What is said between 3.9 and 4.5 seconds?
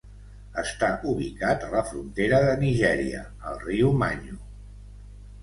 Manyu.